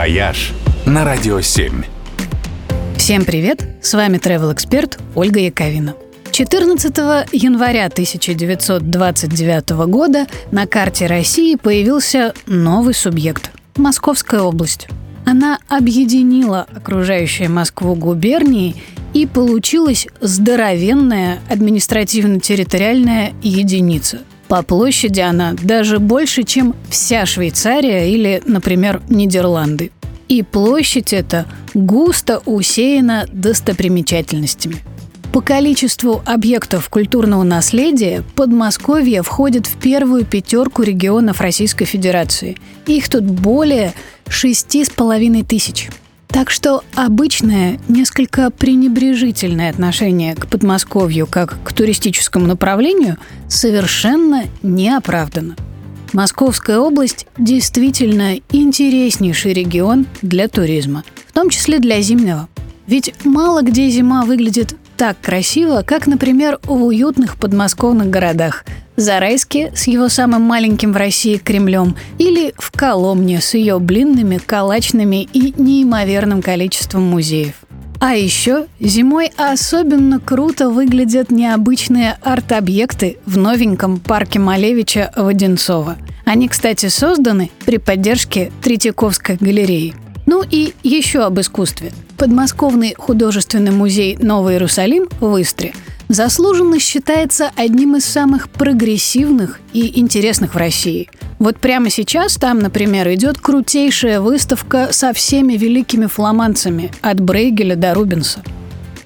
«Вояж» 0.00 0.52
на 0.86 1.04
Радио 1.04 1.42
7. 1.42 1.82
Всем 2.96 3.26
привет! 3.26 3.62
С 3.82 3.92
вами 3.92 4.16
travel 4.16 4.54
эксперт 4.54 4.98
Ольга 5.14 5.40
Яковина. 5.40 5.94
14 6.30 6.96
января 7.32 7.84
1929 7.84 9.70
года 9.90 10.26
на 10.52 10.66
карте 10.66 11.04
России 11.04 11.54
появился 11.56 12.32
новый 12.46 12.94
субъект– 12.94 13.50
Московская 13.76 14.40
область. 14.40 14.88
Она 15.26 15.58
объединила 15.68 16.66
окружающие 16.74 17.50
Москву 17.50 17.94
губернии 17.94 18.76
и 19.12 19.26
получилась 19.26 20.06
здоровенная 20.22 21.40
административно-территориальная 21.50 23.34
единица. 23.42 24.20
По 24.50 24.64
площади 24.64 25.20
она 25.20 25.52
даже 25.52 26.00
больше, 26.00 26.42
чем 26.42 26.74
вся 26.88 27.24
Швейцария 27.24 28.12
или, 28.12 28.42
например, 28.44 29.00
Нидерланды. 29.08 29.92
И 30.26 30.42
площадь 30.42 31.12
эта 31.12 31.46
густо 31.72 32.42
усеяна 32.46 33.28
достопримечательностями. 33.32 34.78
По 35.32 35.40
количеству 35.40 36.20
объектов 36.26 36.88
культурного 36.88 37.44
наследия 37.44 38.24
Подмосковье 38.34 39.22
входит 39.22 39.68
в 39.68 39.76
первую 39.76 40.24
пятерку 40.24 40.82
регионов 40.82 41.40
Российской 41.40 41.84
Федерации. 41.84 42.56
Их 42.88 43.08
тут 43.08 43.22
более 43.22 43.94
шести 44.28 44.84
с 44.84 44.90
половиной 44.90 45.44
тысяч. 45.44 45.90
Так 46.40 46.48
что 46.48 46.82
обычное, 46.94 47.78
несколько 47.86 48.50
пренебрежительное 48.50 49.68
отношение 49.68 50.34
к 50.34 50.46
Подмосковью 50.46 51.26
как 51.26 51.62
к 51.62 51.74
туристическому 51.74 52.46
направлению 52.46 53.18
совершенно 53.46 54.44
не 54.62 54.88
оправдано. 54.88 55.56
Московская 56.14 56.78
область 56.78 57.26
действительно 57.36 58.36
интереснейший 58.52 59.52
регион 59.52 60.06
для 60.22 60.48
туризма, 60.48 61.04
в 61.26 61.32
том 61.32 61.50
числе 61.50 61.78
для 61.78 62.00
зимнего. 62.00 62.48
Ведь 62.86 63.12
мало 63.22 63.60
где 63.60 63.90
зима 63.90 64.24
выглядит 64.24 64.76
так 64.96 65.20
красиво, 65.20 65.82
как, 65.86 66.06
например, 66.06 66.58
в 66.62 66.72
уютных 66.84 67.36
подмосковных 67.36 68.08
городах– 68.08 68.64
Зарайске 69.00 69.72
с 69.74 69.86
его 69.86 70.08
самым 70.08 70.42
маленьким 70.42 70.92
в 70.92 70.96
России 70.96 71.36
Кремлем 71.36 71.96
или 72.18 72.54
в 72.58 72.70
Коломне 72.70 73.40
с 73.40 73.54
ее 73.54 73.78
блинными, 73.78 74.38
калачными 74.38 75.28
и 75.32 75.54
неимоверным 75.56 76.42
количеством 76.42 77.02
музеев. 77.02 77.54
А 78.00 78.14
еще 78.14 78.66
зимой 78.80 79.30
особенно 79.36 80.20
круто 80.20 80.70
выглядят 80.70 81.30
необычные 81.30 82.16
арт-объекты 82.22 83.18
в 83.26 83.36
новеньком 83.36 83.98
парке 84.00 84.38
Малевича 84.38 85.12
Воденцова. 85.16 85.98
Они, 86.24 86.48
кстати, 86.48 86.86
созданы 86.86 87.50
при 87.66 87.76
поддержке 87.76 88.52
Третьяковской 88.62 89.36
галереи. 89.36 89.94
Ну 90.24 90.42
и 90.48 90.72
еще 90.82 91.24
об 91.24 91.40
искусстве. 91.40 91.92
Подмосковный 92.16 92.94
художественный 92.96 93.72
музей 93.72 94.16
«Новый 94.16 94.54
Иерусалим» 94.54 95.08
в 95.20 95.40
Истре– 95.40 95.72
заслуженно 96.10 96.80
считается 96.80 97.52
одним 97.54 97.96
из 97.96 98.04
самых 98.04 98.50
прогрессивных 98.50 99.60
и 99.72 99.98
интересных 100.00 100.54
в 100.54 100.58
России. 100.58 101.08
Вот 101.38 101.58
прямо 101.58 101.88
сейчас 101.88 102.36
там, 102.36 102.58
например, 102.58 103.08
идет 103.14 103.38
крутейшая 103.38 104.20
выставка 104.20 104.88
со 104.90 105.12
всеми 105.12 105.54
великими 105.54 106.06
фламандцами 106.06 106.90
от 107.00 107.20
Брейгеля 107.20 107.76
до 107.76 107.94
Рубенса. 107.94 108.42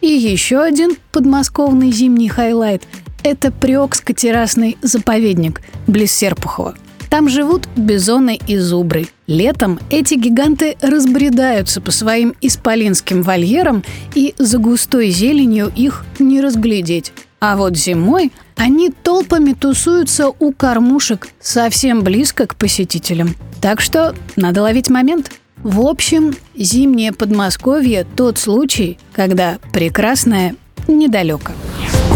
И 0.00 0.06
еще 0.06 0.60
один 0.60 0.96
подмосковный 1.10 1.90
зимний 1.90 2.28
хайлайт– 2.28 2.84
это 3.24 3.48
Приокско-террасный 3.48 4.78
заповедник 4.80 5.60
близ 5.88 6.12
Серпухова– 6.12 6.76
там 7.12 7.28
живут 7.28 7.68
бизоны 7.76 8.40
и 8.46 8.56
зубры. 8.56 9.06
Летом 9.26 9.78
эти 9.90 10.14
гиганты 10.14 10.78
разбредаются 10.80 11.82
по 11.82 11.90
своим 11.90 12.34
исполинским 12.40 13.20
вольерам, 13.20 13.84
и 14.14 14.34
за 14.38 14.56
густой 14.56 15.10
зеленью 15.10 15.70
их 15.76 16.06
не 16.18 16.40
разглядеть. 16.40 17.12
А 17.38 17.58
вот 17.58 17.76
зимой 17.76 18.32
они 18.56 18.88
толпами 18.88 19.52
тусуются 19.52 20.30
у 20.30 20.52
кормушек 20.52 21.28
совсем 21.38 22.00
близко 22.00 22.46
к 22.46 22.56
посетителям. 22.56 23.34
Так 23.60 23.82
что 23.82 24.14
надо 24.36 24.62
ловить 24.62 24.88
момент. 24.88 25.32
В 25.58 25.82
общем, 25.82 26.34
зимнее 26.56 27.12
Подмосковье– 27.12 28.06
тот 28.16 28.38
случай, 28.38 28.96
когда 29.12 29.58
прекрасное 29.74 30.54
недалеко. 30.88 31.52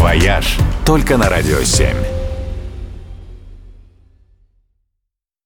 «Вояж» 0.00 0.56
только 0.86 1.18
на 1.18 1.28
«Радио 1.28 1.58
7». 1.58 2.17